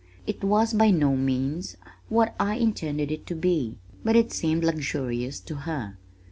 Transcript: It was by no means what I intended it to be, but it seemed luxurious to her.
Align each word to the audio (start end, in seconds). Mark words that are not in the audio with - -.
It 0.25 0.43
was 0.43 0.73
by 0.73 0.89
no 0.89 1.15
means 1.15 1.77
what 2.09 2.33
I 2.39 2.55
intended 2.55 3.11
it 3.11 3.27
to 3.27 3.35
be, 3.35 3.77
but 4.03 4.15
it 4.15 4.33
seemed 4.33 4.63
luxurious 4.63 5.39
to 5.41 5.53
her. 5.57 5.97